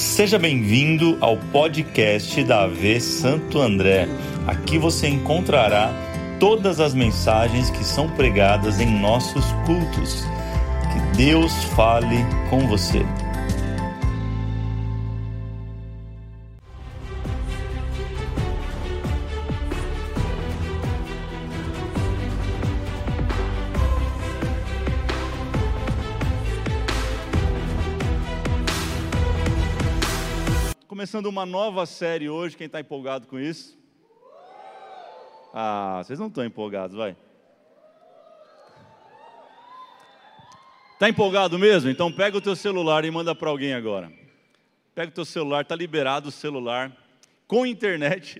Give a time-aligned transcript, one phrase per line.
[0.00, 4.08] Seja bem-vindo ao podcast da AV Santo André.
[4.46, 5.92] Aqui você encontrará
[6.40, 10.24] todas as mensagens que são pregadas em nossos cultos.
[10.90, 12.16] Que Deus fale
[12.48, 13.04] com você.
[31.10, 33.76] Começando uma nova série hoje, quem está empolgado com isso?
[35.52, 37.16] Ah, vocês não estão empolgados, vai.
[40.92, 41.90] Está empolgado mesmo?
[41.90, 44.12] Então pega o teu celular e manda para alguém agora.
[44.94, 46.96] Pega o teu celular, está liberado o celular
[47.44, 48.38] com internet.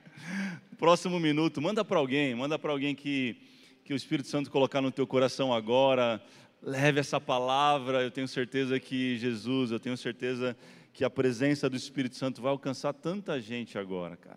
[0.80, 3.36] Próximo minuto, manda para alguém, manda para alguém que,
[3.84, 6.18] que o Espírito Santo colocar no teu coração agora.
[6.62, 10.56] Leve essa palavra, eu tenho certeza que Jesus, eu tenho certeza
[11.00, 14.36] que a presença do Espírito Santo vai alcançar tanta gente agora, cara.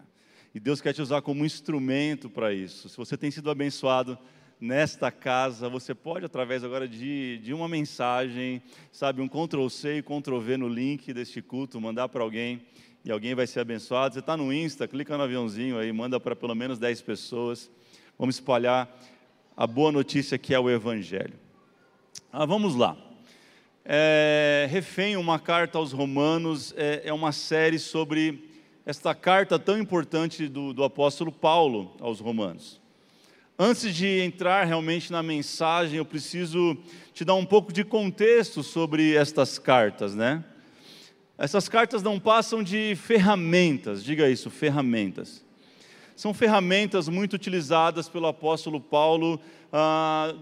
[0.55, 2.87] E Deus quer te usar como instrumento para isso.
[2.87, 4.17] Se você tem sido abençoado
[4.61, 10.55] nesta casa, você pode, através agora de, de uma mensagem, sabe, um Ctrl-C e Ctrl-V
[10.55, 12.65] no link deste culto, mandar para alguém
[13.03, 14.13] e alguém vai ser abençoado.
[14.13, 17.69] Você está no Insta, clica no aviãozinho aí, manda para pelo menos 10 pessoas.
[18.17, 18.89] Vamos espalhar
[19.57, 21.37] a boa notícia que é o Evangelho.
[22.31, 22.95] Ah, vamos lá.
[23.85, 28.49] É, Refém, uma carta aos Romanos, é, é, uma série sobre
[28.85, 32.79] esta carta tão importante do, do apóstolo Paulo aos Romanos.
[33.59, 36.77] Antes de entrar realmente na mensagem, eu preciso
[37.13, 40.45] te dar um pouco de contexto sobre estas cartas, né?
[41.37, 45.43] Essas cartas não passam de ferramentas, diga isso, ferramentas.
[46.15, 49.41] São ferramentas muito utilizadas pelo apóstolo Paulo
[49.73, 50.33] ah,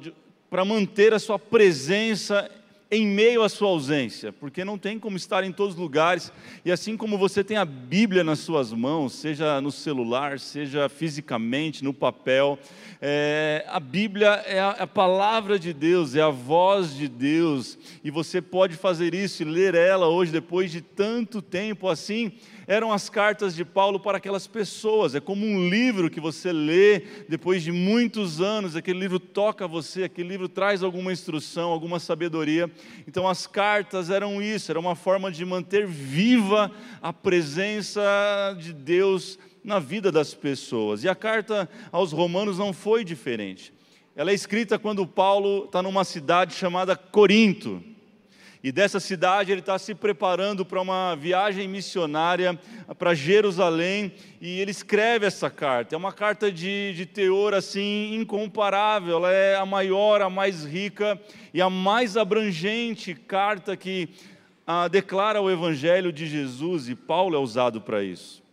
[0.47, 2.49] para manter a sua presença
[2.91, 6.29] em meio à sua ausência, porque não tem como estar em todos os lugares,
[6.65, 11.85] e assim como você tem a Bíblia nas suas mãos, seja no celular, seja fisicamente,
[11.85, 12.59] no papel,
[13.01, 18.11] é, a Bíblia é a, a, palavra de Deus, é a voz de Deus, e
[18.11, 22.33] você pode fazer isso e ler ela hoje, depois de tanto tempo assim,
[22.71, 25.13] eram as cartas de Paulo para aquelas pessoas.
[25.13, 30.03] É como um livro que você lê depois de muitos anos, aquele livro toca você,
[30.03, 32.71] aquele livro traz alguma instrução, alguma sabedoria.
[33.05, 36.71] Então as cartas eram isso, era uma forma de manter viva
[37.01, 38.01] a presença
[38.57, 41.03] de Deus na vida das pessoas.
[41.03, 43.73] E a carta aos Romanos não foi diferente.
[44.15, 47.83] Ela é escrita quando Paulo está numa cidade chamada Corinto.
[48.63, 52.59] E dessa cidade ele está se preparando para uma viagem missionária
[52.99, 55.95] para Jerusalém e ele escreve essa carta.
[55.95, 61.19] É uma carta de, de teor assim incomparável, ela é a maior, a mais rica
[61.51, 64.09] e a mais abrangente carta que
[64.67, 68.43] ah, declara o Evangelho de Jesus e Paulo é usado para isso.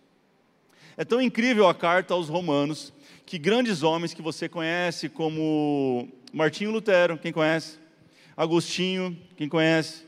[0.97, 2.95] É tão incrível a carta aos Romanos
[3.27, 7.79] que grandes homens que você conhece, como Martinho Lutero, quem conhece?
[8.39, 10.05] Agostinho, quem conhece?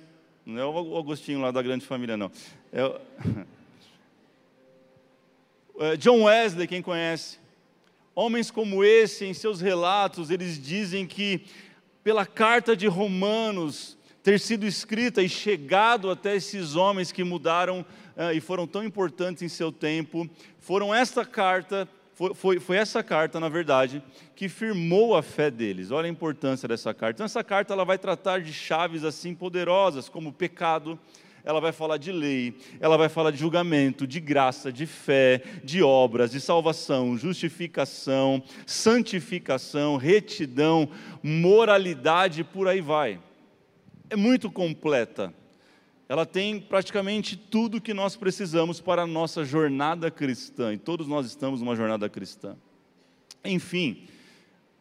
[0.47, 2.31] Não é o Agostinho lá da grande família, não.
[2.73, 3.01] É o...
[5.83, 7.39] É, John Wesley, quem conhece?
[8.15, 11.47] Homens como esse, em seus relatos, eles dizem que
[12.05, 18.31] pela carta de Romanos ter sido escrita e chegado até esses homens que mudaram uh,
[18.35, 21.89] e foram tão importantes em seu tempo, foram esta carta
[22.21, 24.03] foi, foi, foi, essa carta, na verdade,
[24.37, 25.91] que firmou a fé deles.
[25.91, 27.17] Olha a importância dessa carta.
[27.17, 30.99] Então, essa carta ela vai tratar de chaves assim poderosas, como pecado,
[31.43, 35.83] ela vai falar de lei, ela vai falar de julgamento, de graça, de fé, de
[35.83, 40.91] obras, de salvação, justificação, santificação, retidão,
[41.23, 43.19] moralidade, por aí vai.
[44.11, 45.33] É muito completa
[46.11, 51.25] ela tem praticamente tudo que nós precisamos para a nossa jornada cristã, e todos nós
[51.25, 52.57] estamos numa jornada cristã.
[53.45, 54.09] Enfim,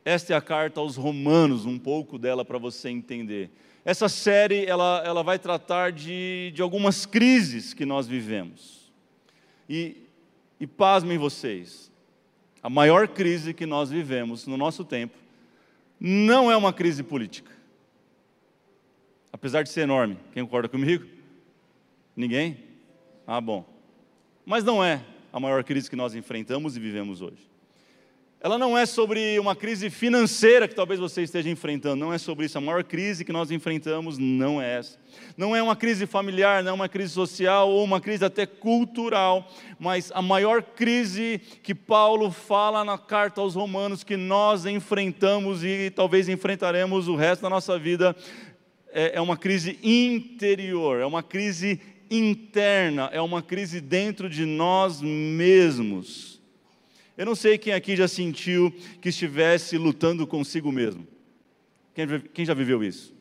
[0.03, 3.51] esta é a carta aos Romanos, um pouco dela para você entender.
[3.85, 8.91] Essa série ela, ela vai tratar de, de algumas crises que nós vivemos.
[9.69, 9.97] E,
[10.59, 11.91] e pasmem vocês,
[12.59, 15.15] a maior crise que nós vivemos no nosso tempo
[15.99, 17.51] não é uma crise política.
[19.31, 21.18] Apesar de ser enorme, quem concorda comigo?
[22.19, 22.57] Ninguém?
[23.25, 23.65] Ah, bom.
[24.45, 25.01] Mas não é
[25.31, 27.49] a maior crise que nós enfrentamos e vivemos hoje.
[28.41, 32.45] Ela não é sobre uma crise financeira que talvez você esteja enfrentando, não é sobre
[32.45, 32.57] isso.
[32.57, 34.99] A maior crise que nós enfrentamos não é essa.
[35.37, 39.49] Não é uma crise familiar, não é uma crise social ou uma crise até cultural,
[39.79, 45.89] mas a maior crise que Paulo fala na carta aos Romanos que nós enfrentamos e
[45.89, 48.13] talvez enfrentaremos o resto da nossa vida
[48.91, 51.79] é, é uma crise interior, é uma crise
[52.09, 56.39] interna, é uma crise dentro de nós mesmos.
[57.17, 61.07] Eu não sei quem aqui já sentiu que estivesse lutando consigo mesmo.
[61.93, 63.13] Quem, quem já viveu isso?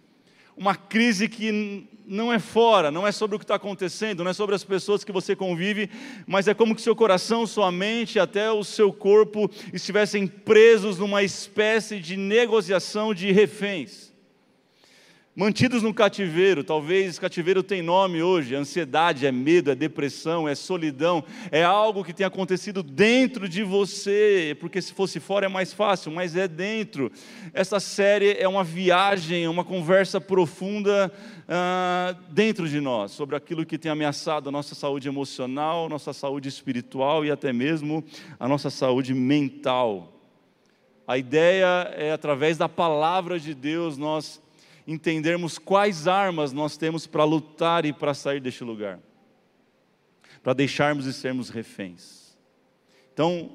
[0.57, 4.35] Uma crise que não é fora, não é sobre o que está acontecendo, não é
[4.35, 5.91] sobre as pessoas que você convive,
[6.27, 11.23] mas é como que seu coração, sua mente, até o seu corpo estivessem presos numa
[11.23, 14.08] espécie de negociação de reféns
[15.39, 21.23] mantidos no cativeiro, talvez cativeiro tem nome hoje, ansiedade, é medo, é depressão, é solidão,
[21.53, 26.11] é algo que tem acontecido dentro de você, porque se fosse fora é mais fácil,
[26.11, 27.13] mas é dentro.
[27.55, 31.13] Essa série é uma viagem, uma conversa profunda
[31.49, 36.49] ah, dentro de nós, sobre aquilo que tem ameaçado a nossa saúde emocional, nossa saúde
[36.49, 38.03] espiritual e até mesmo
[38.41, 40.15] a nossa saúde mental.
[41.07, 44.43] A ideia é, através da palavra de Deus, nós
[44.89, 48.99] entendermos quais armas nós temos para lutar e para sair deste lugar,
[50.43, 52.35] para deixarmos de sermos reféns.
[53.13, 53.53] Então,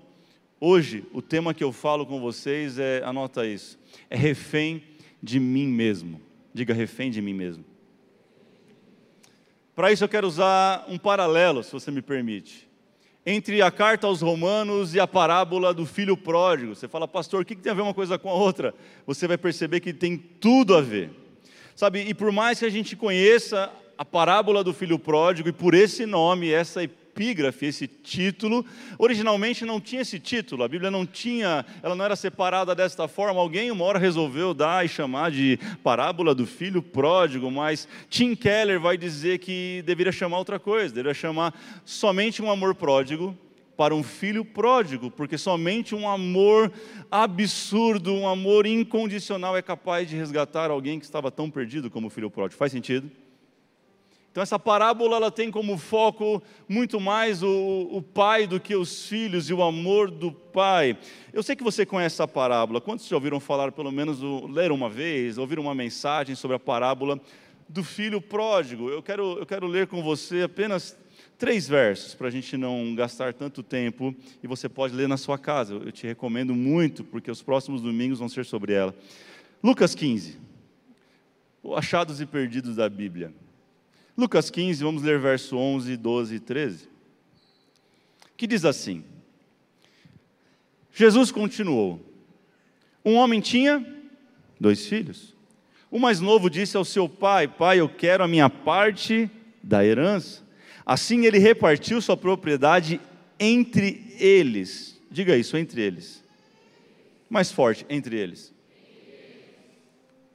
[0.61, 3.79] hoje, o tema que eu falo com vocês é, anota isso,
[4.11, 4.83] é refém
[5.23, 6.21] de mim mesmo.
[6.53, 7.65] Diga refém de mim mesmo.
[9.75, 12.69] Para isso eu quero usar um paralelo, se você me permite,
[13.25, 16.75] entre a carta aos Romanos e a parábola do filho pródigo.
[16.75, 18.75] Você fala, pastor, o que tem a ver uma coisa com a outra?
[19.07, 21.22] Você vai perceber que tem tudo a ver.
[21.75, 25.73] Sabe, e por mais que a gente conheça a parábola do filho pródigo, e por
[25.73, 28.65] esse nome, essa epígrafe, esse título,
[28.97, 33.39] originalmente não tinha esse título, a Bíblia não tinha, ela não era separada desta forma,
[33.39, 38.79] alguém uma hora resolveu dar e chamar de parábola do filho pródigo, mas Tim Keller
[38.79, 41.53] vai dizer que deveria chamar outra coisa, deveria chamar
[41.85, 43.37] somente um amor pródigo,
[43.75, 46.71] para um filho pródigo, porque somente um amor
[47.09, 52.09] absurdo, um amor incondicional é capaz de resgatar alguém que estava tão perdido como o
[52.09, 52.57] filho pródigo.
[52.57, 53.09] Faz sentido?
[54.33, 59.07] Então essa parábola ela tem como foco muito mais o, o, pai do que os
[59.07, 60.97] filhos e o amor do pai.
[61.31, 62.81] Eu sei que você conhece essa parábola.
[62.81, 64.19] Quantos já ouviram falar, pelo menos
[64.49, 67.21] leram uma vez, ouviram uma mensagem sobre a parábola
[67.69, 68.89] do filho pródigo?
[68.89, 70.97] Eu quero, eu quero ler com você apenas
[71.37, 75.37] três versos para a gente não gastar tanto tempo e você pode ler na sua
[75.37, 75.73] casa.
[75.73, 78.95] Eu te recomendo muito, porque os próximos domingos vão ser sobre ela.
[79.61, 80.37] Lucas 15,
[81.61, 83.33] o achados e perdidos da Bíblia.
[84.17, 86.89] Lucas 15, vamos ler verso 11, 12 e 13.
[88.37, 89.03] Que diz assim:
[90.93, 91.99] Jesus continuou:
[93.03, 93.85] Um homem tinha
[94.59, 95.33] dois filhos.
[95.89, 99.29] O mais novo disse ao seu pai: Pai, eu quero a minha parte
[99.61, 100.43] da herança.
[100.85, 102.99] Assim ele repartiu sua propriedade
[103.39, 105.01] entre eles.
[105.09, 106.23] Diga isso, entre eles.
[107.29, 108.53] Mais forte, entre eles.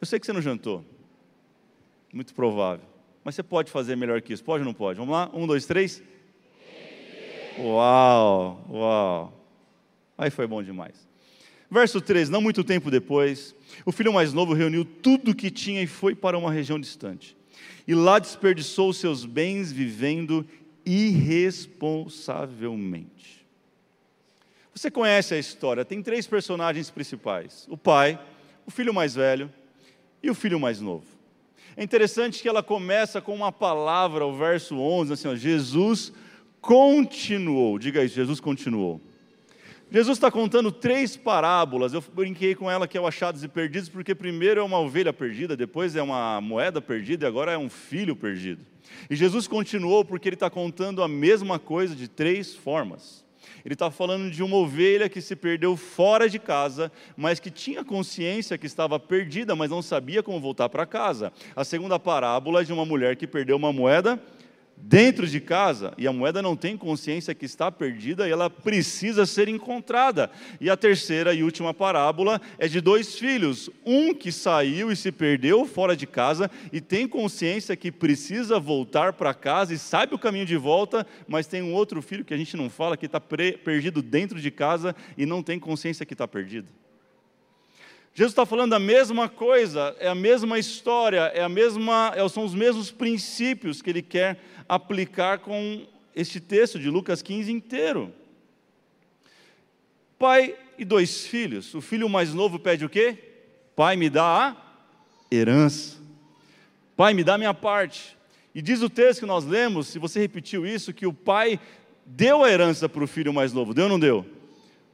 [0.00, 0.85] Eu sei que você não jantou.
[2.12, 2.87] Muito provável.
[3.23, 4.43] Mas você pode fazer melhor que isso.
[4.43, 4.99] Pode ou não pode?
[4.99, 5.31] Vamos lá?
[5.35, 6.03] Um, dois, três.
[7.59, 9.47] Uau, uau.
[10.17, 11.06] Aí foi bom demais.
[11.71, 13.55] Verso 3: Não muito tempo depois,
[13.85, 17.38] o filho mais novo reuniu tudo o que tinha e foi para uma região distante
[17.87, 20.44] e lá desperdiçou seus bens vivendo
[20.84, 23.46] irresponsavelmente.
[24.75, 28.19] Você conhece a história, tem três personagens principais: o pai,
[28.66, 29.52] o filho mais velho
[30.22, 31.06] e o filho mais novo.
[31.76, 36.12] É interessante que ela começa com uma palavra, o verso 11, assim, ó, Jesus
[36.60, 39.00] continuou, diga isso, Jesus continuou.
[39.91, 41.95] Jesus está contando três parábolas.
[41.95, 45.15] Eu brinquei com ela que é o achados e perdidos, porque primeiro é uma ovelha
[45.15, 48.61] perdida, depois é uma moeda perdida e agora é um filho perdido.
[49.09, 53.25] E Jesus continuou porque ele está contando a mesma coisa de três formas.
[53.65, 57.83] Ele está falando de uma ovelha que se perdeu fora de casa, mas que tinha
[57.83, 61.33] consciência que estava perdida, mas não sabia como voltar para casa.
[61.57, 64.21] A segunda parábola é de uma mulher que perdeu uma moeda
[64.81, 69.27] dentro de casa e a moeda não tem consciência que está perdida e ela precisa
[69.27, 70.31] ser encontrada.
[70.61, 75.13] E a terceira e última parábola é de dois filhos, um que saiu e se
[75.13, 80.19] perdeu fora de casa e tem consciência que precisa voltar para casa e sabe o
[80.19, 83.20] caminho de volta, mas tem um outro filho que a gente não fala que está
[83.20, 86.69] perdido dentro de casa e não tem consciência que está perdido.
[88.15, 92.44] Jesus está falando a mesma coisa, é a mesma história, é a mesma, é, são
[92.44, 98.12] os mesmos princípios que ele quer aplicar com este texto de Lucas 15 inteiro.
[100.19, 101.74] Pai e dois filhos.
[101.74, 103.17] O filho mais novo pede o quê?
[103.77, 104.56] Pai, me dá a
[105.31, 105.96] herança.
[106.96, 108.17] Pai, me dá a minha parte.
[108.53, 111.60] E diz o texto que nós lemos, se você repetiu isso, que o pai
[112.05, 113.72] deu a herança para o filho mais novo.
[113.72, 114.27] Deu ou não deu?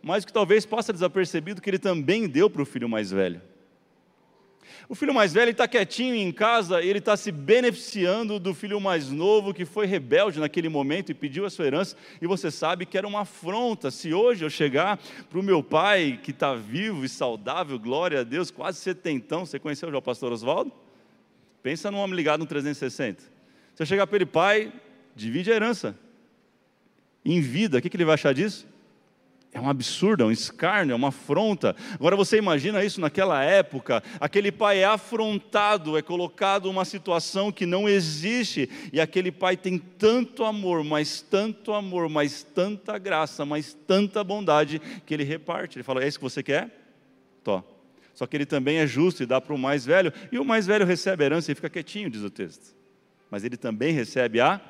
[0.04, 3.40] Mas que talvez passe desapercebido que ele também deu para o filho mais velho.
[4.86, 9.08] O filho mais velho está quietinho em casa, ele está se beneficiando do filho mais
[9.08, 12.98] novo que foi rebelde naquele momento e pediu a sua herança, e você sabe que
[12.98, 13.90] era uma afronta.
[13.90, 14.98] Se hoje eu chegar
[15.30, 19.58] para o meu pai, que está vivo e saudável, glória a Deus, quase setentão, você
[19.58, 20.70] conheceu já o pastor Oswaldo?
[21.62, 23.22] Pensa num homem ligado no 360.
[23.22, 24.70] Se eu chegar para ele, pai,
[25.16, 25.98] divide a herança.
[27.24, 28.73] Em vida, o que, que ele vai achar disso?
[29.54, 31.76] É um absurdo, é um escárnio, é uma afronta.
[31.94, 37.64] Agora você imagina isso naquela época, aquele pai é afrontado, é colocado numa situação que
[37.64, 43.72] não existe, e aquele pai tem tanto amor, mas tanto amor, mas tanta graça, mas
[43.86, 45.78] tanta bondade, que ele reparte.
[45.78, 46.68] Ele fala: É isso que você quer?
[47.44, 47.62] Tó.
[48.12, 50.66] Só que ele também é justo e dá para o mais velho, e o mais
[50.66, 52.74] velho recebe a herança e fica quietinho, diz o texto.
[53.30, 54.60] Mas ele também recebe a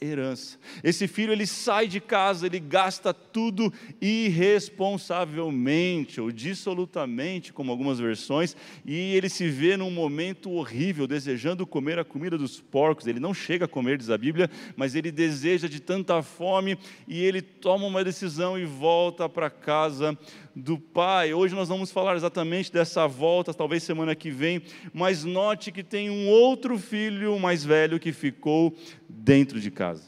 [0.00, 0.56] herança.
[0.82, 8.56] Esse filho ele sai de casa, ele gasta tudo irresponsavelmente ou dissolutamente, como algumas versões,
[8.84, 13.06] e ele se vê num momento horrível, desejando comer a comida dos porcos.
[13.06, 17.24] Ele não chega a comer, diz a Bíblia, mas ele deseja de tanta fome e
[17.24, 20.16] ele toma uma decisão e volta para casa
[20.56, 21.34] do pai.
[21.34, 24.62] Hoje nós vamos falar exatamente dessa volta, talvez semana que vem,
[24.94, 28.74] mas note que tem um outro filho mais velho que ficou
[29.06, 30.04] dentro de casa,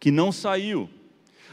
[0.00, 0.88] que não saiu.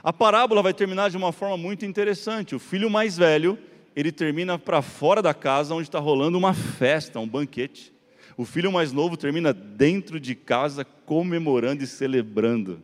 [0.01, 2.55] A parábola vai terminar de uma forma muito interessante.
[2.55, 3.59] O filho mais velho,
[3.93, 7.91] ele termina para fora da casa, onde está rolando uma festa, um banquete.
[8.37, 12.81] O filho mais novo termina dentro de casa, comemorando e celebrando.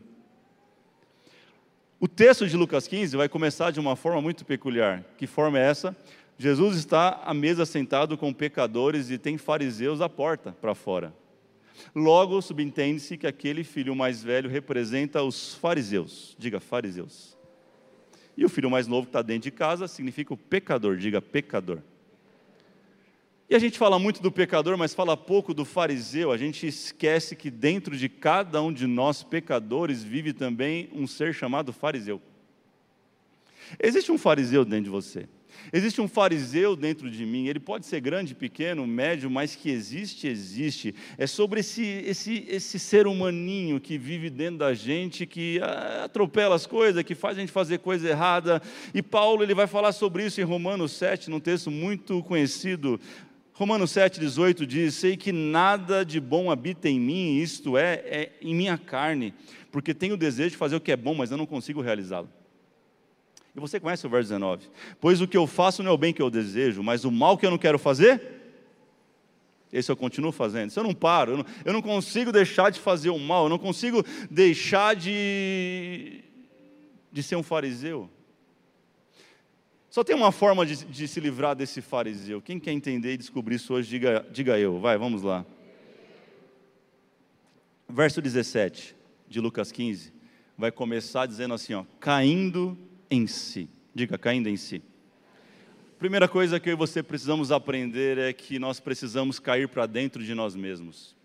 [2.06, 5.04] O texto de Lucas 15 vai começar de uma forma muito peculiar.
[5.18, 5.98] Que forma é essa?
[6.38, 11.12] Jesus está à mesa sentado com pecadores e tem fariseus à porta para fora.
[11.96, 16.36] Logo, subentende-se que aquele filho mais velho representa os fariseus.
[16.38, 17.36] Diga, fariseus.
[18.38, 20.98] E o filho mais novo que está dentro de casa significa o pecador.
[20.98, 21.80] Diga, pecador.
[23.48, 26.32] E a gente fala muito do pecador, mas fala pouco do fariseu.
[26.32, 31.34] A gente esquece que dentro de cada um de nós pecadores vive também um ser
[31.34, 32.20] chamado fariseu.
[33.82, 35.28] Existe um fariseu dentro de você.
[35.74, 40.28] Existe um fariseu dentro de mim, ele pode ser grande, pequeno, médio, mas que existe,
[40.28, 40.94] existe.
[41.18, 46.56] É sobre esse, esse, esse ser humaninho que vive dentro da gente, que ah, atropela
[46.56, 48.62] as coisas, que faz a gente fazer coisa errada.
[48.94, 53.00] E Paulo ele vai falar sobre isso em Romanos 7, num texto muito conhecido.
[53.56, 58.54] Romanos 7,18 diz: Sei que nada de bom habita em mim, isto é, é em
[58.54, 59.34] minha carne,
[59.72, 62.30] porque tenho o desejo de fazer o que é bom, mas eu não consigo realizá-lo.
[63.56, 64.68] E você conhece o verso 19:
[65.00, 67.38] Pois o que eu faço não é o bem que eu desejo, mas o mal
[67.38, 68.22] que eu não quero fazer,
[69.72, 70.70] esse eu continuo fazendo.
[70.70, 73.50] Se eu não paro, eu não, eu não consigo deixar de fazer o mal, eu
[73.50, 76.26] não consigo deixar de,
[77.10, 78.10] de ser um fariseu.
[79.96, 82.42] Só tem uma forma de, de, se livrar desse fariseu.
[82.42, 84.78] Quem quer entender e descobrir isso hoje, diga, diga eu.
[84.78, 85.46] Vai, vamos lá.
[87.88, 88.94] Verso 17
[89.26, 90.12] de Lucas 15
[90.58, 92.78] vai começar dizendo assim: ó, caindo
[93.10, 93.70] em si.
[93.94, 94.84] Diga, caindo em si.
[95.98, 100.22] Primeira coisa que eu e você precisamos aprender é que nós precisamos cair para dentro
[100.22, 101.16] de nós mesmos.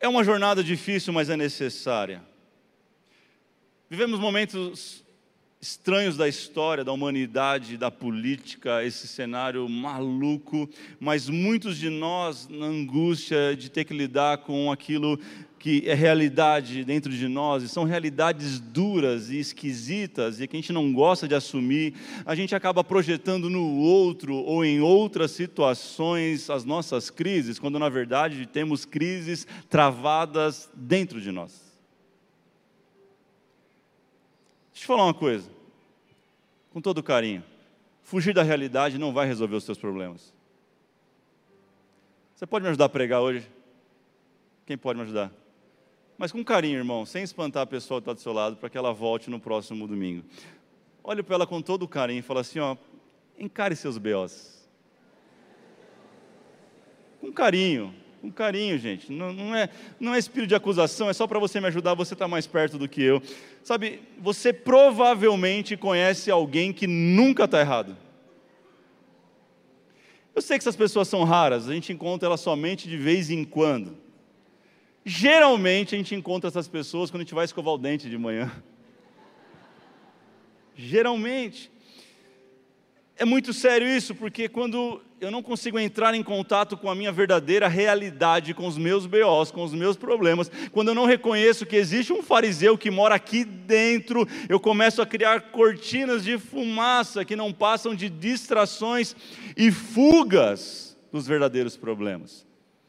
[0.00, 2.20] É uma jornada difícil, mas é necessária.
[3.88, 5.04] Vivemos momentos
[5.60, 10.68] estranhos da história, da humanidade, da política, esse cenário maluco,
[11.00, 15.18] mas muitos de nós na angústia de ter que lidar com aquilo
[15.58, 20.60] que é realidade dentro de nós, e são realidades duras e esquisitas, e que a
[20.60, 26.48] gente não gosta de assumir, a gente acaba projetando no outro ou em outras situações
[26.48, 31.67] as nossas crises, quando na verdade temos crises travadas dentro de nós.
[34.78, 35.50] Deixa eu falar uma coisa,
[36.70, 37.42] com todo carinho:
[38.00, 40.32] fugir da realidade não vai resolver os seus problemas.
[42.32, 43.44] Você pode me ajudar a pregar hoje?
[44.64, 45.32] Quem pode me ajudar?
[46.16, 48.78] Mas com carinho, irmão, sem espantar a pessoa que está do seu lado, para que
[48.78, 50.24] ela volte no próximo domingo.
[51.02, 52.76] Olhe para ela com todo carinho e fala assim: ó,
[53.36, 54.68] encare seus B.O.s.
[57.20, 59.12] Com carinho, com carinho, gente.
[59.12, 62.14] Não, não, é, não é espírito de acusação, é só para você me ajudar, você
[62.14, 63.22] está mais perto do que eu.
[63.62, 67.96] Sabe, você provavelmente conhece alguém que nunca está errado.
[70.34, 73.44] Eu sei que essas pessoas são raras, a gente encontra elas somente de vez em
[73.44, 73.96] quando.
[75.04, 78.52] Geralmente a gente encontra essas pessoas quando a gente vai escovar o dente de manhã.
[80.76, 81.72] Geralmente.
[83.18, 87.10] É muito sério isso, porque quando eu não consigo entrar em contato com a minha
[87.10, 91.74] verdadeira realidade, com os meus BOs, com os meus problemas, quando eu não reconheço que
[91.74, 97.34] existe um fariseu que mora aqui dentro, eu começo a criar cortinas de fumaça que
[97.34, 99.16] não passam de distrações
[99.56, 102.46] e fugas dos verdadeiros problemas.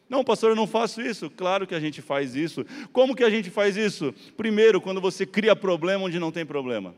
[0.08, 1.30] Não, pastor, eu não faço isso.
[1.32, 2.64] Claro que a gente faz isso.
[2.94, 4.14] Como que a gente faz isso?
[4.38, 6.94] Primeiro, quando você cria problema onde não tem problema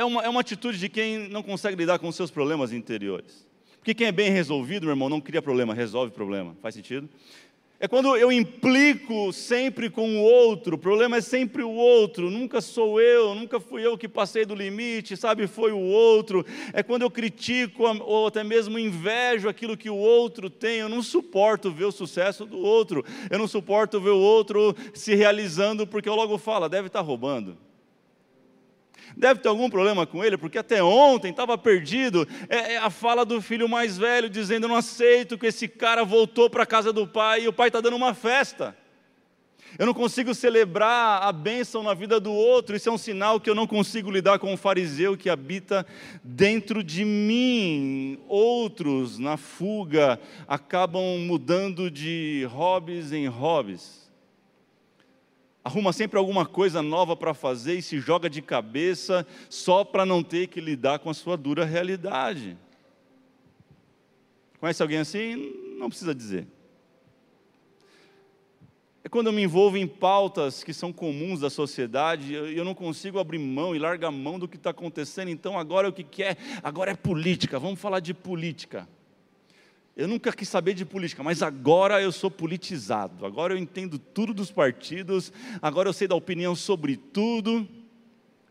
[0.00, 3.46] é uma, é uma atitude de quem não consegue lidar com os seus problemas interiores.
[3.76, 6.56] Porque quem é bem resolvido, meu irmão, não cria problema, resolve problema.
[6.62, 7.06] Faz sentido?
[7.78, 12.60] É quando eu implico sempre com o outro, o problema é sempre o outro, nunca
[12.60, 16.44] sou eu, nunca fui eu que passei do limite, sabe, foi o outro.
[16.72, 21.02] É quando eu critico ou até mesmo invejo aquilo que o outro tem, eu não
[21.02, 26.08] suporto ver o sucesso do outro, eu não suporto ver o outro se realizando, porque
[26.08, 27.56] eu logo falo, deve estar roubando.
[29.16, 32.26] Deve ter algum problema com ele, porque até ontem estava perdido.
[32.48, 36.04] É, é, a fala do filho mais velho dizendo: Eu não aceito que esse cara
[36.04, 38.76] voltou para a casa do pai e o pai está dando uma festa.
[39.78, 43.48] Eu não consigo celebrar a bênção na vida do outro, isso é um sinal que
[43.48, 45.86] eu não consigo lidar com o fariseu que habita
[46.24, 48.18] dentro de mim.
[48.26, 53.99] Outros, na fuga, acabam mudando de hobbies em hobbies
[55.64, 60.22] arruma sempre alguma coisa nova para fazer e se joga de cabeça só para não
[60.22, 62.56] ter que lidar com a sua dura realidade.
[64.58, 65.54] Conhece alguém assim?
[65.78, 66.46] Não precisa dizer.
[69.02, 72.74] É quando eu me envolvo em pautas que são comuns da sociedade, e eu não
[72.74, 76.36] consigo abrir mão e largar mão do que está acontecendo, então agora o que quer?
[76.62, 78.86] Agora é política, vamos falar de política.
[80.00, 83.26] Eu nunca quis saber de política, mas agora eu sou politizado.
[83.26, 85.30] Agora eu entendo tudo dos partidos.
[85.60, 87.68] Agora eu sei da opinião sobre tudo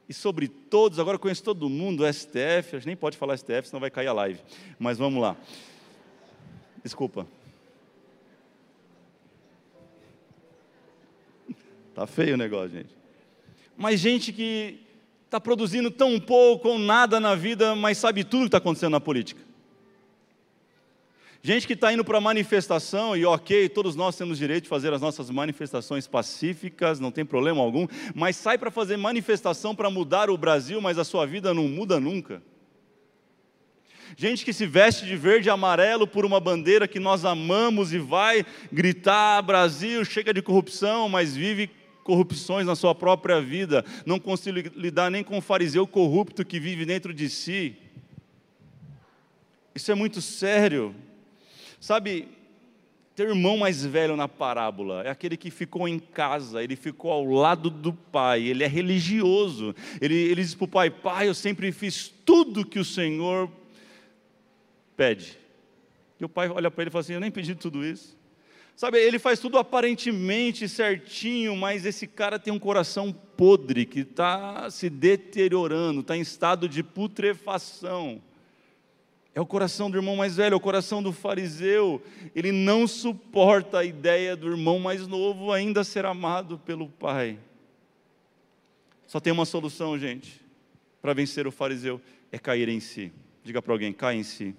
[0.07, 0.99] e sobre todos.
[0.99, 2.75] Agora eu conheço todo mundo, STF.
[2.75, 4.39] A gente nem pode falar STF, senão vai cair a live.
[4.77, 5.35] Mas vamos lá.
[6.83, 7.25] Desculpa.
[11.95, 12.95] Tá feio o negócio, gente.
[13.75, 14.81] Mas gente que
[15.25, 19.01] está produzindo tão pouco ou nada na vida, mas sabe tudo que está acontecendo na
[19.01, 19.48] política.
[21.41, 24.99] Gente que está indo para manifestação, e ok, todos nós temos direito de fazer as
[24.99, 30.37] nossas manifestações pacíficas, não tem problema algum, mas sai para fazer manifestação para mudar o
[30.37, 32.41] Brasil, mas a sua vida não muda nunca.
[34.17, 37.99] Gente que se veste de verde e amarelo por uma bandeira que nós amamos e
[37.99, 41.69] vai gritar: Brasil, chega de corrupção, mas vive
[42.03, 46.85] corrupções na sua própria vida, não consegue lidar nem com o fariseu corrupto que vive
[46.85, 47.77] dentro de si.
[49.75, 50.93] Isso é muito sério.
[51.79, 52.27] Sabe,
[53.15, 57.25] ter irmão mais velho na parábola é aquele que ficou em casa, ele ficou ao
[57.25, 59.75] lado do pai, ele é religioso.
[59.99, 63.51] Ele, ele diz para o pai: Pai, eu sempre fiz tudo que o Senhor
[64.95, 65.37] pede.
[66.19, 68.17] E o pai olha para ele e fala assim: Eu nem pedi tudo isso.
[68.73, 74.69] Sabe, ele faz tudo aparentemente certinho, mas esse cara tem um coração podre, que está
[74.69, 78.21] se deteriorando, está em estado de putrefação.
[79.33, 82.01] É o coração do irmão mais velho, é o coração do fariseu.
[82.35, 87.37] Ele não suporta a ideia do irmão mais novo ainda ser amado pelo pai.
[89.05, 90.41] Só tem uma solução, gente,
[91.01, 93.11] para vencer o fariseu: é cair em si.
[93.43, 94.55] Diga para alguém: cai em si.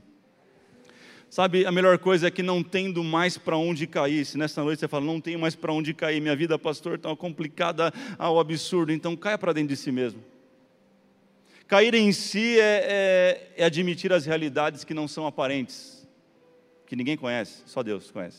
[1.29, 4.25] Sabe, a melhor coisa é que não tendo mais para onde cair.
[4.25, 7.15] Se nessa noite você fala, não tenho mais para onde cair, minha vida, pastor, está
[7.15, 10.21] complicada ao absurdo, então caia para dentro de si mesmo.
[11.71, 16.05] Cair em si é, é, é admitir as realidades que não são aparentes,
[16.85, 18.39] que ninguém conhece, só Deus conhece.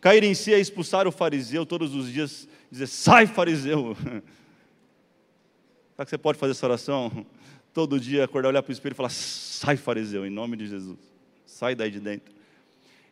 [0.00, 3.96] Cair em si é expulsar o fariseu todos os dias, dizer, sai fariseu.
[5.94, 7.24] Será que você pode fazer essa oração?
[7.72, 10.98] Todo dia acordar, olhar para o espelho e falar, sai fariseu, em nome de Jesus.
[11.46, 12.34] Sai daí de dentro.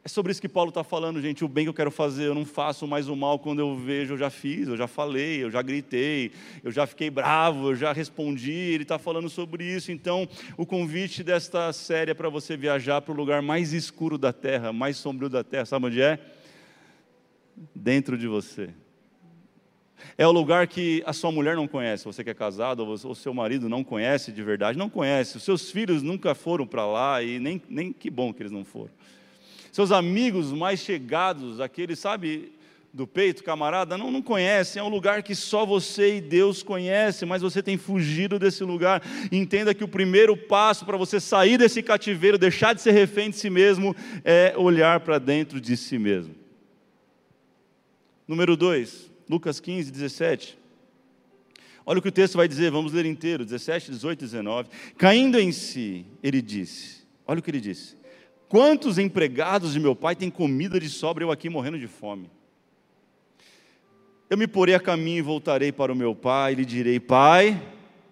[0.03, 1.45] É sobre isso que Paulo está falando, gente.
[1.45, 4.15] O bem que eu quero fazer, eu não faço mais o mal quando eu vejo,
[4.15, 6.33] eu já fiz, eu já falei, eu já gritei,
[6.65, 8.51] eu já fiquei bravo, eu já respondi.
[8.51, 9.93] Ele está falando sobre isso.
[9.93, 14.33] Então, o convite desta série é para você viajar para o lugar mais escuro da
[14.33, 15.67] terra, mais sombrio da terra.
[15.67, 16.19] Sabe onde é?
[17.75, 18.71] Dentro de você.
[20.17, 23.15] É o lugar que a sua mulher não conhece, você que é casado, ou o
[23.15, 25.37] seu marido não conhece de verdade, não conhece.
[25.37, 28.65] Os seus filhos nunca foram para lá e nem, nem que bom que eles não
[28.65, 28.91] foram
[29.73, 32.53] seus amigos mais chegados, aqueles, sabe,
[32.93, 37.29] do peito, camarada, não, não conhecem, é um lugar que só você e Deus conhecem,
[37.29, 39.03] mas você tem fugido desse lugar.
[39.31, 43.37] Entenda que o primeiro passo para você sair desse cativeiro, deixar de ser refém de
[43.37, 46.35] si mesmo, é olhar para dentro de si mesmo.
[48.27, 50.59] Número 2, Lucas 15, 17.
[51.87, 54.69] Olha o que o texto vai dizer, vamos ler inteiro, 17, 18, 19.
[54.97, 58.00] Caindo em si, ele disse: Olha o que ele disse.
[58.51, 62.29] Quantos empregados de meu pai têm comida de sobra, eu aqui morrendo de fome?
[64.29, 67.63] Eu me porei a caminho e voltarei para o meu pai, e lhe direi: Pai,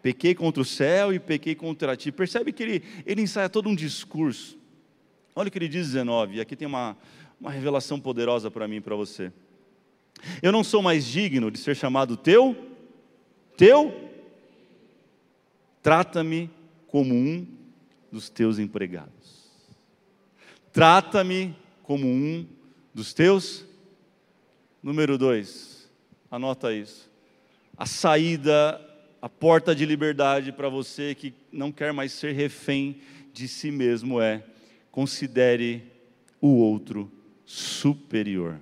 [0.00, 2.12] pequei contra o céu e pequei contra ti.
[2.12, 4.56] Percebe que ele, ele ensaia todo um discurso.
[5.34, 6.96] Olha o que ele diz 19, e aqui tem uma,
[7.40, 9.32] uma revelação poderosa para mim e para você.
[10.40, 12.56] Eu não sou mais digno de ser chamado teu,
[13.56, 14.08] teu,
[15.82, 16.48] trata-me
[16.86, 17.44] como um
[18.12, 19.17] dos teus empregados.
[20.78, 22.46] Trata-me como um
[22.94, 23.66] dos teus.
[24.80, 25.90] Número dois,
[26.30, 27.10] anota isso.
[27.76, 28.80] A saída
[29.20, 32.98] a porta de liberdade para você que não quer mais ser refém
[33.32, 34.44] de si mesmo é:
[34.92, 35.82] considere
[36.40, 37.10] o outro
[37.44, 38.60] superior.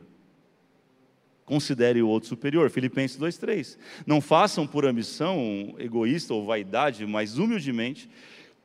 [1.44, 2.70] Considere o outro superior.
[2.70, 3.76] Filipenses 2,3.
[4.06, 8.08] Não façam por ambição egoísta ou vaidade, mas humildemente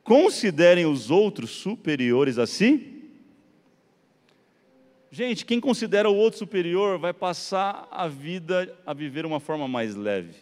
[0.02, 2.91] considerem os outros superiores a si.
[5.12, 9.94] Gente, quem considera o outro superior vai passar a vida a viver uma forma mais
[9.94, 10.34] leve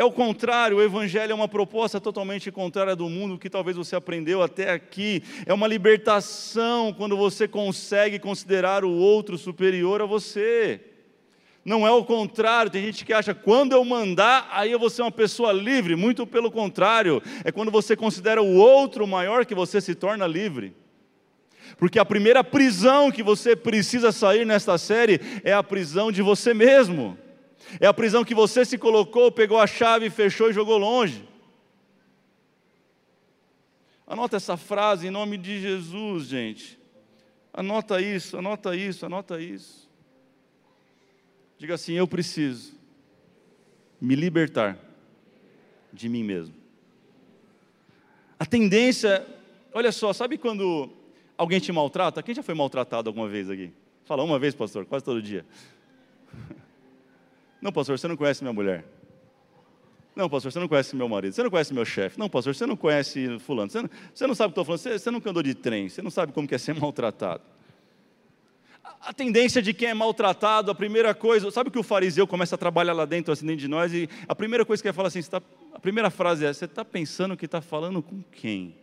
[0.00, 3.96] é o contrário, o Evangelho é uma proposta totalmente contrária do mundo que talvez você
[3.96, 5.22] aprendeu até aqui.
[5.44, 10.80] É uma libertação quando você consegue considerar o outro superior a você.
[11.62, 15.02] Não é o contrário, tem gente que acha, quando eu mandar, aí eu vou ser
[15.02, 15.94] uma pessoa livre.
[15.94, 20.74] Muito pelo contrário, é quando você considera o outro maior que você se torna livre.
[21.80, 26.52] Porque a primeira prisão que você precisa sair nesta série é a prisão de você
[26.52, 27.16] mesmo.
[27.80, 31.26] É a prisão que você se colocou, pegou a chave, fechou e jogou longe.
[34.06, 36.78] Anota essa frase em nome de Jesus, gente.
[37.50, 39.88] Anota isso, anota isso, anota isso.
[41.56, 42.74] Diga assim: eu preciso
[43.98, 44.78] me libertar
[45.90, 46.54] de mim mesmo.
[48.38, 49.26] A tendência,
[49.72, 50.99] olha só, sabe quando
[51.40, 52.22] alguém te maltrata?
[52.22, 53.72] Quem já foi maltratado alguma vez aqui?
[54.04, 55.46] Fala uma vez, pastor, quase todo dia.
[57.62, 58.86] Não, pastor, você não conhece minha mulher.
[60.16, 61.34] Não, pastor, você não conhece meu marido.
[61.34, 62.18] Você não conhece meu chefe.
[62.18, 63.70] Não, pastor, você não conhece fulano.
[63.70, 64.80] Você não, você não sabe o que estou falando.
[64.80, 65.86] Você, você nunca andou de trem.
[65.88, 67.42] Você não sabe como é ser maltratado.
[68.82, 72.54] A, a tendência de quem é maltratado, a primeira coisa, sabe que o fariseu começa
[72.54, 75.08] a trabalhar lá dentro, assim dentro de nós, e a primeira coisa que ele fala
[75.08, 75.42] assim, tá,
[75.74, 78.74] a primeira frase é: você está pensando que está falando com quem?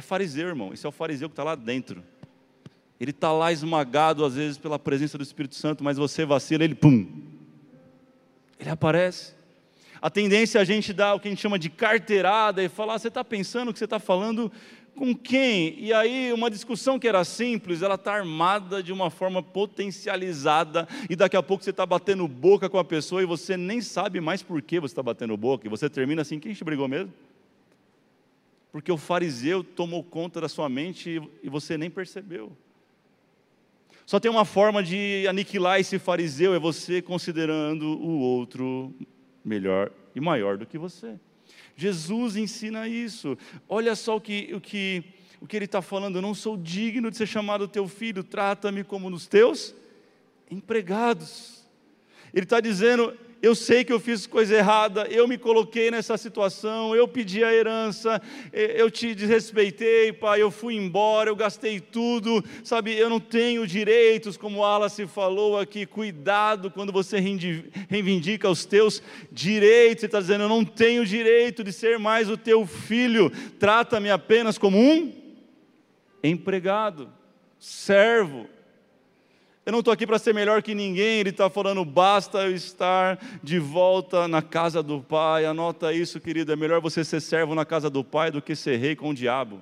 [0.00, 0.72] É fariseu, irmão.
[0.72, 2.02] Esse é o fariseu que está lá dentro.
[2.98, 6.74] Ele está lá esmagado, às vezes, pela presença do Espírito Santo, mas você vacila, ele
[6.74, 7.06] pum.
[8.58, 9.34] Ele aparece.
[10.00, 12.98] A tendência é a gente dar o que a gente chama de carteirada e falar:
[12.98, 14.50] você está pensando que você está falando
[14.96, 15.78] com quem?
[15.78, 21.14] E aí, uma discussão que era simples, ela está armada de uma forma potencializada, e
[21.14, 24.42] daqui a pouco você está batendo boca com a pessoa e você nem sabe mais
[24.42, 27.12] por que você está batendo boca, e você termina assim: quem te brigou mesmo?
[28.72, 32.56] Porque o fariseu tomou conta da sua mente e você nem percebeu.
[34.06, 38.92] Só tem uma forma de aniquilar esse fariseu, é você considerando o outro
[39.44, 41.14] melhor e maior do que você.
[41.76, 43.38] Jesus ensina isso.
[43.68, 45.04] Olha só o que, o que,
[45.40, 46.16] o que ele está falando.
[46.16, 49.74] Eu não sou digno de ser chamado teu filho, trata-me como nos teus
[50.50, 51.64] empregados.
[52.34, 56.94] Ele está dizendo: eu sei que eu fiz coisa errada, eu me coloquei nessa situação,
[56.94, 58.20] eu pedi a herança,
[58.52, 64.36] eu te desrespeitei, pai, eu fui embora, eu gastei tudo, sabe, eu não tenho direitos,
[64.36, 67.18] como Alice falou aqui, cuidado quando você
[67.88, 72.36] reivindica os teus direitos, Ele está dizendo, eu não tenho direito de ser mais o
[72.36, 75.12] teu filho, trata-me apenas como um
[76.22, 77.10] empregado,
[77.58, 78.46] servo,
[79.64, 83.18] eu não estou aqui para ser melhor que ninguém, ele está falando, basta eu estar
[83.42, 85.44] de volta na casa do Pai.
[85.44, 88.78] Anota isso, querido, é melhor você ser servo na casa do Pai do que ser
[88.78, 89.60] rei com o diabo.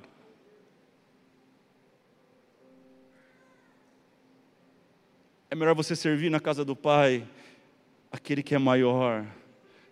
[5.50, 7.26] É melhor você servir na casa do Pai,
[8.12, 9.26] aquele que é maior,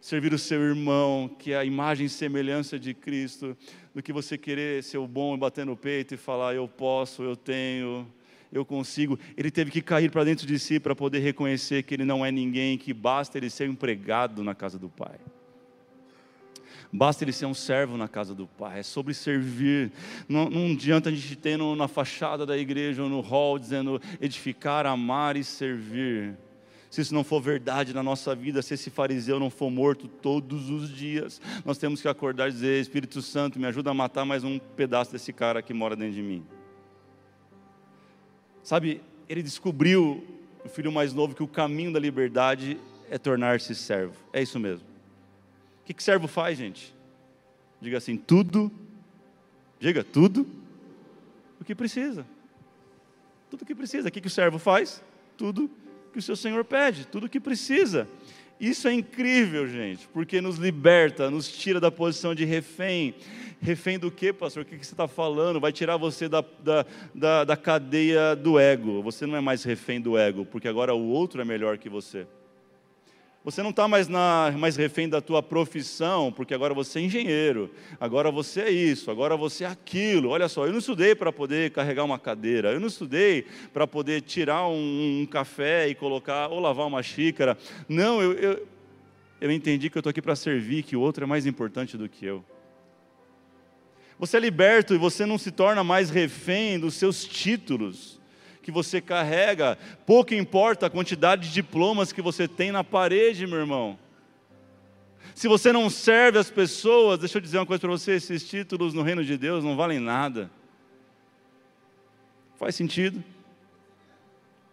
[0.01, 3.57] servir o seu irmão, que é a imagem e semelhança de Cristo,
[3.93, 7.23] do que você querer ser o bom e bater no peito e falar, eu posso,
[7.23, 8.07] eu tenho
[8.53, 9.19] eu consigo.
[9.37, 12.31] Ele teve que cair para dentro de si para poder reconhecer que ele não é
[12.31, 15.17] ninguém, que basta ele ser empregado na casa do Pai.
[16.93, 19.93] Basta ele ser um servo na casa do Pai, é sobre servir.
[20.29, 24.01] Não, não adianta a gente ter no, na fachada da igreja ou no hall dizendo
[24.21, 26.37] edificar, amar e servir.
[26.89, 30.71] Se isso não for verdade na nossa vida, se esse fariseu não for morto todos
[30.71, 34.45] os dias, nós temos que acordar e dizer: Espírito Santo, me ajuda a matar mais
[34.45, 36.47] um pedaço desse cara que mora dentro de mim.
[38.67, 40.27] Sabe, ele descobriu,
[40.65, 42.77] o filho mais novo, que o caminho da liberdade
[43.09, 44.17] é tornar-se servo.
[44.33, 44.85] É isso mesmo.
[45.85, 46.93] que, que servo faz, gente?
[47.81, 48.69] Diga assim: tudo,
[49.79, 50.45] diga tudo
[51.61, 52.27] o que precisa.
[53.49, 54.09] Tudo o que precisa.
[54.09, 55.01] O que, que o servo faz?
[55.37, 55.71] Tudo
[56.13, 58.09] que o seu Senhor pede, tudo o que precisa.
[58.59, 63.15] Isso é incrível, gente, porque nos liberta, nos tira da posição de refém.
[63.61, 64.63] Refém do que, pastor?
[64.63, 65.61] O que você está falando?
[65.61, 69.03] Vai tirar você da, da, da, da cadeia do ego.
[69.03, 72.27] Você não é mais refém do ego, porque agora o outro é melhor que você.
[73.47, 78.29] Você não está mais, mais refém da tua profissão, porque agora você é engenheiro, agora
[78.29, 80.31] você é isso, agora você é aquilo.
[80.31, 84.23] Olha só, eu não estudei para poder carregar uma cadeira, eu não estudei para poder
[84.23, 87.57] tirar um, um, café e colocar, ou lavar uma xícara.
[87.89, 88.67] Não, eu, eu,
[89.41, 92.09] eu entendi que eu estou aqui para servir, que o outro é mais importante do
[92.09, 92.45] que eu.
[94.19, 98.16] Você é liberto e você não se torna mais refém dos seus títulos
[98.67, 103.61] que você carrega, pouco importa a quantidade de diplomas que você tem na parede, meu
[103.61, 103.97] irmão.
[105.37, 108.93] Se você não serve as pessoas, deixa eu dizer uma coisa para você: esses títulos
[108.93, 110.51] no reino de Deus não valem nada.
[112.57, 113.23] Faz sentido?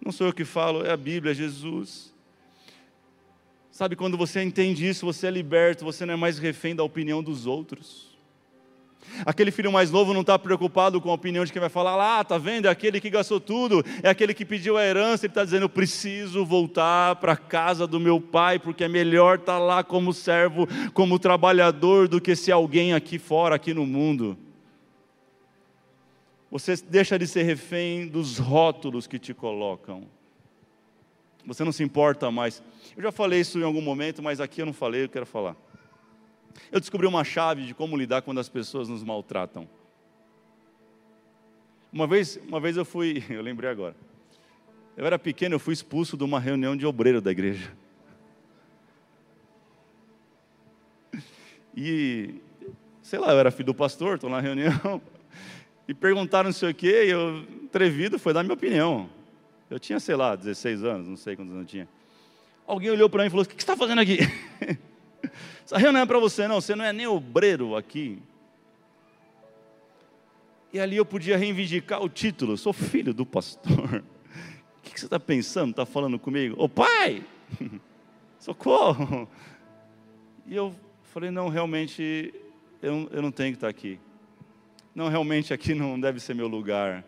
[0.04, 2.12] Não sou eu que falo, é a Bíblia, é Jesus.
[3.70, 7.22] Sabe, quando você entende isso, você é liberto, você não é mais refém da opinião
[7.22, 8.13] dos outros.
[9.26, 12.24] Aquele filho mais novo não está preocupado com a opinião de quem vai falar lá,
[12.24, 12.68] tá vendo?
[12.68, 15.26] É aquele que gastou tudo, é aquele que pediu a herança.
[15.26, 19.40] Ele está dizendo: eu preciso voltar para a casa do meu pai, porque é melhor
[19.40, 23.86] estar tá lá como servo, como trabalhador, do que ser alguém aqui fora, aqui no
[23.86, 24.38] mundo.
[26.50, 30.04] Você deixa de ser refém dos rótulos que te colocam.
[31.46, 32.62] Você não se importa mais.
[32.96, 35.56] Eu já falei isso em algum momento, mas aqui eu não falei, eu quero falar.
[36.72, 39.68] Eu descobri uma chave de como lidar quando as pessoas nos maltratam.
[41.92, 43.96] Uma vez, uma vez eu fui, eu lembrei agora.
[44.98, 47.72] Eu era pequeno, eu fui expulso de uma reunião de obreiro da igreja.
[51.76, 52.36] E,
[53.02, 55.02] sei lá, eu era filho do pastor, estou na reunião,
[55.88, 59.10] e perguntaram não sei o quê, e eu, atrevido, foi dar minha opinião.
[59.70, 61.90] Eu tinha, sei lá, 16 anos, não sei quantos anos eu tinha.
[62.68, 64.20] Alguém olhou para mim e falou: O que você está fazendo aqui?
[65.66, 66.60] Essa reunião não é para você, não.
[66.60, 68.22] Você não é nem obreiro aqui.
[70.72, 74.04] E ali eu podia reivindicar o título: sou filho do pastor.
[74.78, 75.72] O que você está pensando?
[75.72, 76.56] Está falando comigo?
[76.58, 77.24] Ô pai,
[78.40, 79.30] socorro.
[80.46, 82.34] E eu falei: não, realmente,
[82.82, 84.00] eu, eu não tenho que estar aqui.
[84.94, 87.04] Não, realmente aqui não deve ser meu lugar.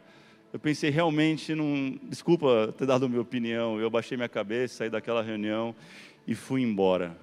[0.52, 3.80] Eu pensei, realmente, não, desculpa ter dado a minha opinião.
[3.80, 5.76] Eu baixei minha cabeça, saí daquela reunião
[6.26, 7.16] e fui embora.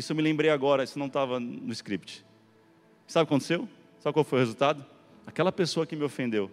[0.00, 2.24] Isso eu me lembrei agora, isso não estava no script.
[3.06, 3.68] Sabe o que aconteceu?
[3.98, 4.82] Sabe qual foi o resultado?
[5.26, 6.50] Aquela pessoa que me ofendeu,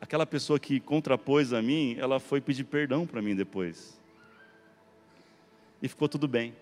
[0.00, 4.00] aquela pessoa que contrapôs a mim, ela foi pedir perdão para mim depois.
[5.82, 6.54] E ficou tudo bem.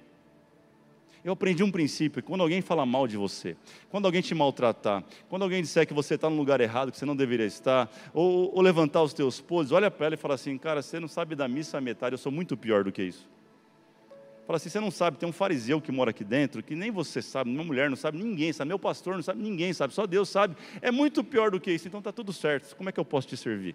[1.25, 3.57] Eu aprendi um princípio: quando alguém fala mal de você,
[3.89, 7.07] quando alguém te maltratar, quando alguém disser que você está no lugar errado, que você
[7.07, 10.59] não deveria estar, ou, ou levantar os teus poses, olha para ela e fala assim:
[10.59, 13.33] cara, você não sabe da missa a metade, eu sou muito pior do que isso.
[14.47, 17.23] Fala assim: você não sabe, tem um fariseu que mora aqui dentro, que nem você
[17.23, 20.29] sabe, minha mulher não sabe, ninguém sabe, meu pastor não sabe, ninguém sabe, só Deus
[20.29, 20.57] sabe.
[20.83, 22.75] É muito pior do que isso, então está tudo certo.
[22.77, 23.75] Como é que eu posso te servir?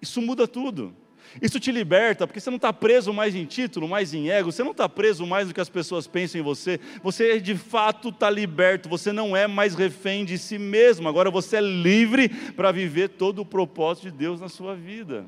[0.00, 0.94] Isso muda tudo.
[1.42, 4.62] Isso te liberta, porque você não está preso mais em título, mais em ego, você
[4.62, 8.30] não está preso mais do que as pessoas pensam em você, você de fato está
[8.30, 13.08] liberto, você não é mais refém de si mesmo, agora você é livre para viver
[13.08, 15.26] todo o propósito de Deus na sua vida.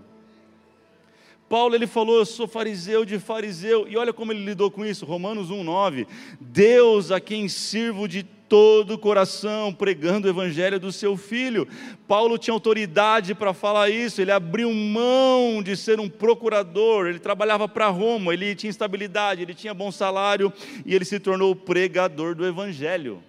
[1.49, 5.07] Paulo ele falou, eu sou fariseu de fariseu, e olha como ele lidou com isso,
[5.07, 6.07] Romanos 1:9.
[6.41, 11.69] Deus a quem sirvo de todo o coração, pregando o evangelho do seu filho.
[12.07, 17.69] Paulo tinha autoridade para falar isso, ele abriu mão de ser um procurador, ele trabalhava
[17.69, 20.53] para Roma, ele tinha estabilidade, ele tinha bom salário
[20.85, 23.23] e ele se tornou pregador do evangelho.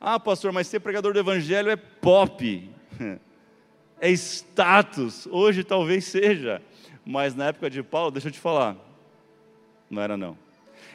[0.00, 2.70] Ah, pastor, mas ser pregador do evangelho é pop.
[4.00, 5.26] é status.
[5.30, 6.62] Hoje talvez seja,
[7.04, 8.76] mas na época de Paulo, deixa eu te falar,
[9.90, 10.36] não era não.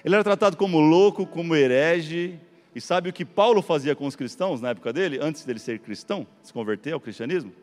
[0.03, 2.39] Ele era tratado como louco, como herege.
[2.75, 5.79] E sabe o que Paulo fazia com os cristãos na época dele, antes dele ser
[5.79, 7.53] cristão, se converter ao cristianismo?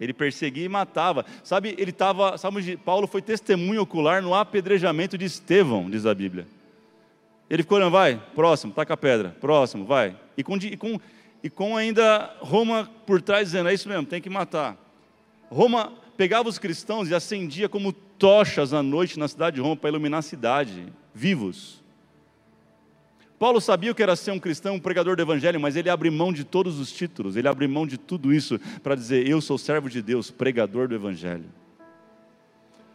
[0.00, 1.24] Ele perseguia e matava.
[1.42, 6.46] Sabe, ele estava, sabe, Paulo foi testemunho ocular no apedrejamento de Estevão, diz a Bíblia.
[7.50, 10.16] Ele ficou olhando, vai, próximo, taca a pedra, próximo, vai.
[10.36, 10.98] E com, e com
[11.42, 14.76] e com ainda Roma por trás dizendo: é isso mesmo, tem que matar.
[15.50, 19.90] Roma pegava os cristãos e acendia como tochas à noite na cidade de Roma para
[19.90, 21.82] iluminar a cidade, vivos.
[23.38, 26.08] Paulo sabia o que era ser um cristão, um pregador do evangelho, mas ele abre
[26.10, 29.58] mão de todos os títulos, ele abre mão de tudo isso para dizer: Eu sou
[29.58, 31.46] servo de Deus, pregador do evangelho.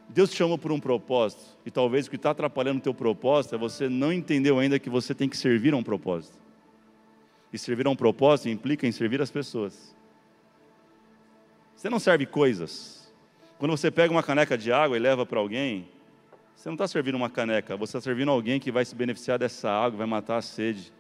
[0.08, 3.56] Deus te chamou por um propósito, e talvez o que está atrapalhando o teu propósito
[3.56, 6.47] é você não entendeu ainda que você tem que servir a um propósito.
[7.52, 9.96] E servir a um propósito implica em servir as pessoas.
[11.76, 13.14] Você não serve coisas.
[13.58, 15.88] Quando você pega uma caneca de água e leva para alguém,
[16.56, 19.70] você não está servindo uma caneca, você está servindo alguém que vai se beneficiar dessa
[19.70, 20.92] água, vai matar a sede.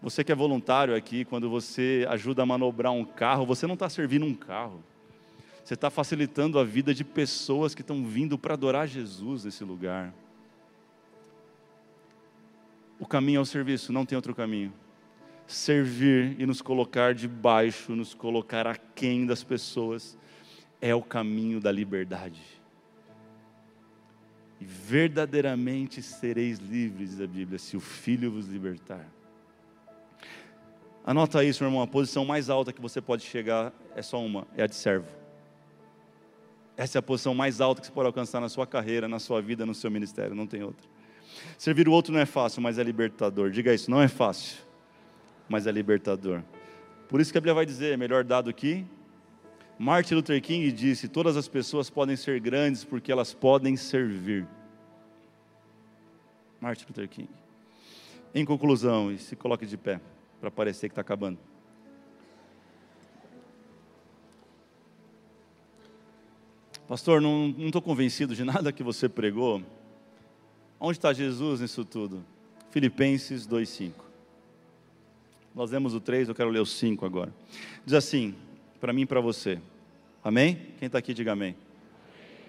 [0.00, 3.88] Você que é voluntário aqui, quando você ajuda a manobrar um carro, você não está
[3.88, 4.82] servindo um carro.
[5.62, 10.14] Você está facilitando a vida de pessoas que estão vindo para adorar Jesus nesse lugar.
[13.00, 14.72] O caminho é o serviço, não tem outro caminho.
[15.46, 20.18] Servir e nos colocar debaixo, nos colocar aquém das pessoas,
[20.82, 22.42] é o caminho da liberdade.
[24.60, 29.06] E verdadeiramente sereis livres, diz a Bíblia, se o Filho vos libertar.
[31.02, 34.46] Anota isso, meu irmão, a posição mais alta que você pode chegar é só uma,
[34.54, 35.08] é a de servo.
[36.76, 39.40] Essa é a posição mais alta que você pode alcançar na sua carreira, na sua
[39.40, 40.86] vida, no seu ministério, não tem outra.
[41.58, 43.50] Servir o outro não é fácil, mas é libertador.
[43.50, 44.58] Diga isso, não é fácil,
[45.48, 46.42] mas é libertador.
[47.08, 48.86] Por isso que a Bíblia vai dizer, melhor dado que
[49.78, 54.46] Martin Luther King disse: todas as pessoas podem ser grandes porque elas podem servir.
[56.60, 57.30] Martin Luther King.
[58.34, 59.98] Em conclusão, e se coloque de pé
[60.38, 61.38] para parecer que está acabando.
[66.86, 69.62] Pastor, não estou convencido de nada que você pregou.
[70.80, 72.24] Onde está Jesus nisso tudo?
[72.70, 73.92] Filipenses 2,5.
[75.54, 77.32] Nós lemos o 3, eu quero ler o 5 agora.
[77.84, 78.34] Diz assim,
[78.80, 79.60] para mim e para você.
[80.24, 80.54] Amém?
[80.78, 81.54] Quem está aqui, diga amém.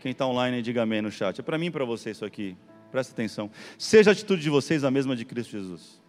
[0.02, 1.40] Quem está online, diga amém no chat.
[1.40, 2.56] É para mim e para você isso aqui.
[2.92, 3.52] Presta atenção.
[3.78, 6.02] Seja a atitude de vocês a mesma de Cristo Jesus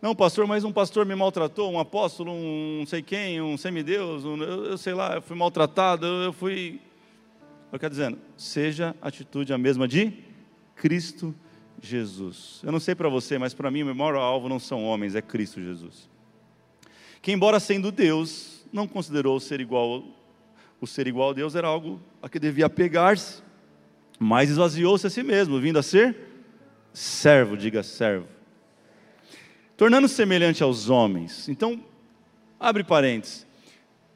[0.00, 4.24] não, pastor, mas um pastor me maltratou, um apóstolo, um não sei quem, um semideus,
[4.24, 6.80] um, eu, eu sei lá, eu fui maltratado, eu, eu fui.
[7.72, 10.12] Eu quero dizendo, seja a atitude a mesma de
[10.78, 11.34] Cristo
[11.80, 12.60] Jesus.
[12.64, 15.20] Eu não sei para você, mas para mim o maior alvo não são homens, é
[15.20, 16.08] Cristo Jesus.
[17.20, 20.04] Que embora sendo Deus, não considerou ser igual,
[20.80, 23.42] o ser igual a Deus era algo a que devia pegar-se,
[24.18, 26.16] mas esvaziou-se a si mesmo, vindo a ser
[26.92, 28.38] servo, diga servo
[29.78, 31.48] tornando-se semelhante aos homens.
[31.48, 31.80] Então,
[32.58, 33.46] abre parênteses.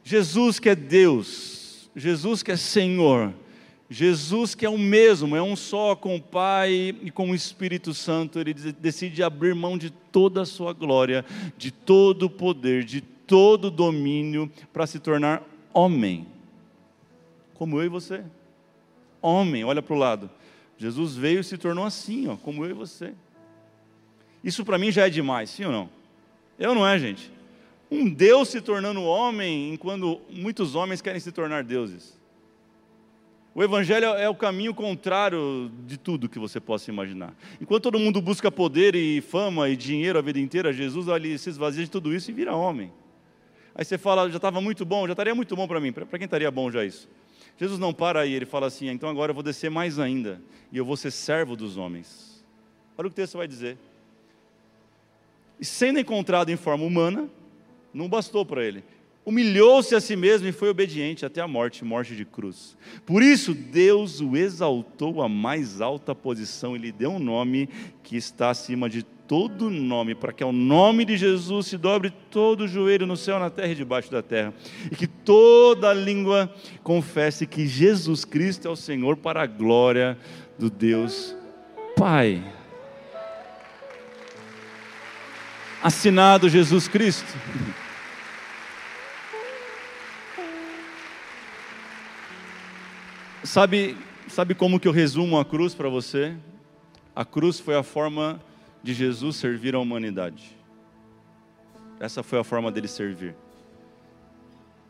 [0.02, 3.32] Jesus que é Deus, Jesus que é Senhor,
[3.92, 7.92] Jesus que é o mesmo, é um só com o Pai e com o Espírito
[7.92, 11.26] Santo, ele decide abrir mão de toda a sua glória,
[11.58, 15.42] de todo o poder, de todo o domínio para se tornar
[15.74, 16.26] homem.
[17.52, 18.24] Como eu e você.
[19.20, 20.30] Homem, olha para o lado.
[20.78, 23.12] Jesus veio e se tornou assim, ó, como eu e você.
[24.42, 25.90] Isso para mim já é demais, sim ou não?
[26.58, 27.30] Eu não é, gente.
[27.90, 32.21] Um Deus se tornando homem, enquanto muitos homens querem se tornar deuses.
[33.54, 37.34] O Evangelho é o caminho contrário de tudo que você possa imaginar.
[37.60, 41.50] Enquanto todo mundo busca poder e fama e dinheiro a vida inteira, Jesus ali se
[41.50, 42.90] esvazia de tudo isso e vira homem.
[43.74, 45.92] Aí você fala, já estava muito bom, já estaria muito bom para mim.
[45.92, 47.08] Para quem estaria bom já isso?
[47.58, 50.78] Jesus não para aí, ele fala assim: então agora eu vou descer mais ainda e
[50.78, 52.42] eu vou ser servo dos homens.
[52.96, 53.76] Olha o que o texto vai dizer.
[55.60, 57.28] E sendo encontrado em forma humana,
[57.92, 58.82] não bastou para ele.
[59.24, 62.76] Humilhou-se a si mesmo e foi obediente até a morte morte de cruz.
[63.06, 67.68] Por isso, Deus o exaltou à mais alta posição e lhe deu um nome
[68.02, 72.64] que está acima de todo nome, para que ao nome de Jesus se dobre todo
[72.64, 74.52] o joelho no céu, na terra e debaixo da terra,
[74.90, 80.18] e que toda língua confesse que Jesus Cristo é o Senhor para a glória
[80.58, 81.34] do Deus
[81.96, 82.42] Pai.
[85.82, 87.26] assinado Jesus Cristo.
[93.44, 93.96] Sabe,
[94.28, 96.34] sabe como que eu resumo a cruz para você?
[97.14, 98.40] A cruz foi a forma
[98.82, 100.56] de Jesus servir a humanidade.
[101.98, 103.34] Essa foi a forma dele servir.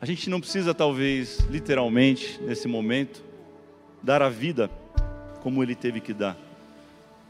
[0.00, 3.24] A gente não precisa, talvez, literalmente, nesse momento,
[4.02, 4.70] dar a vida
[5.42, 6.36] como ele teve que dar.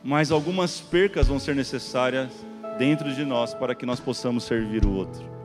[0.03, 2.33] Mas algumas percas vão ser necessárias
[2.79, 5.42] dentro de nós para que nós possamos servir o outro.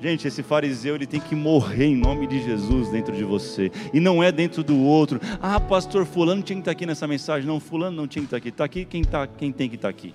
[0.00, 3.98] Gente, esse fariseu ele tem que morrer em nome de Jesus dentro de você e
[3.98, 5.20] não é dentro do outro.
[5.42, 7.46] Ah, pastor, fulano tinha que estar aqui nessa mensagem.
[7.46, 8.48] Não, fulano não tinha que estar aqui.
[8.48, 10.14] Está aqui quem, tá, quem tem que estar aqui.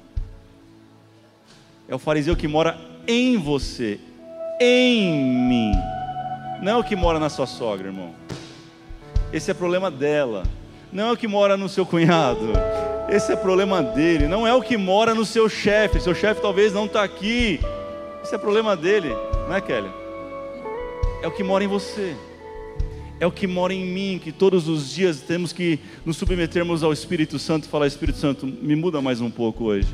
[1.88, 4.00] É o fariseu que mora em você,
[4.62, 5.12] em
[5.50, 5.74] mim.
[6.62, 8.16] Não é o que mora na sua sogra, irmão.
[9.34, 10.44] Esse é problema dela.
[10.94, 12.54] Não é o que mora no seu cunhado.
[13.10, 16.00] Esse é problema dele, não é o que mora no seu chefe.
[16.00, 17.60] Seu chefe talvez não está aqui.
[18.24, 19.14] Esse é problema dele,
[19.54, 19.90] não é, Kelly?
[21.22, 22.16] É o que mora em você.
[23.20, 26.92] é o que mora em mim, que todos os dias temos que nos submetermos ao
[26.92, 29.88] Espírito Santo e falar: Espírito Santo, me muda mais um pouco hoje.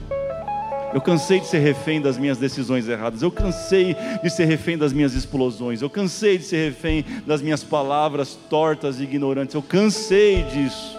[0.94, 3.22] Eu cansei de ser refém das minhas decisões erradas.
[3.22, 5.82] Eu cansei de ser refém das minhas explosões.
[5.82, 9.54] Eu cansei de ser refém das minhas palavras tortas e ignorantes.
[9.54, 10.98] Eu cansei disso.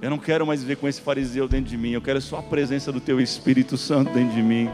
[0.00, 1.92] Eu não quero mais viver com esse fariseu dentro de mim.
[1.92, 4.68] Eu quero só a presença do Teu Espírito Santo dentro de mim.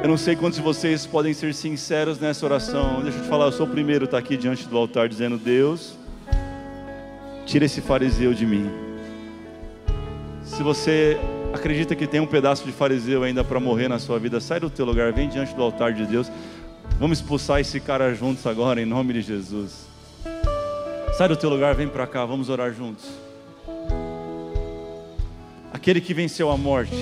[0.00, 3.02] Eu não sei quantos de vocês podem ser sinceros nessa oração.
[3.02, 5.36] Deixa eu te falar, eu sou o primeiro a estar aqui diante do altar dizendo:
[5.36, 5.94] Deus,
[7.44, 8.70] tira esse fariseu de mim.
[10.44, 11.18] Se você
[11.52, 14.70] acredita que tem um pedaço de fariseu ainda para morrer na sua vida, sai do
[14.70, 16.30] teu lugar, vem diante do altar de Deus.
[17.00, 19.88] Vamos expulsar esse cara juntos agora, em nome de Jesus.
[21.16, 23.04] Sai do teu lugar, vem para cá, vamos orar juntos
[25.88, 26.92] aquele que venceu a morte,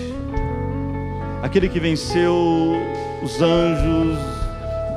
[1.42, 2.76] aquele que venceu
[3.22, 4.18] os anjos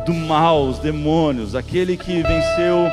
[0.05, 2.89] do mal, os demônios, aquele que venceu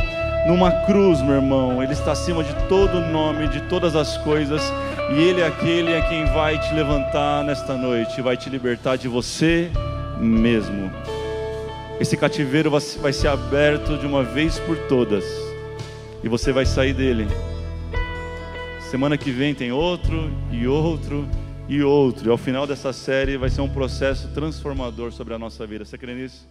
[0.46, 4.62] numa cruz, meu irmão, ele está acima de todo nome, de todas as coisas,
[5.10, 9.08] e ele é aquele a quem vai te levantar nesta noite, vai te libertar de
[9.08, 9.70] você
[10.20, 10.90] mesmo.
[11.98, 15.24] Esse cativeiro vai ser aberto de uma vez por todas,
[16.22, 17.26] e você vai sair dele.
[18.90, 21.26] Semana que vem tem outro e outro
[21.68, 22.28] e outro.
[22.28, 25.84] E ao final dessa série vai ser um processo transformador sobre a nossa vida.
[25.84, 26.48] Você crê nisso?